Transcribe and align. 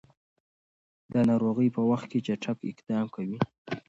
د 1.11 1.13
ناروغۍ 1.29 1.67
په 1.75 1.81
وخت 1.89 2.07
کې 2.11 2.19
چټک 2.27 2.59
اقدام 2.71 3.05
کوي. 3.15 3.39